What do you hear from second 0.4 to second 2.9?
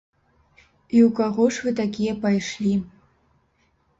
І ў каго ж вы такія пайшлі?